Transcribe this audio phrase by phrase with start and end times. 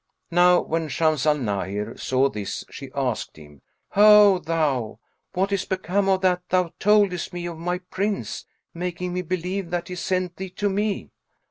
[0.31, 4.97] Now when Shams al Nahir saw this, she asked him, "Ho thou!
[5.33, 9.89] what is become of that thou toldest me of my Prince, making me believe that
[9.89, 11.11] he sent thee to me?"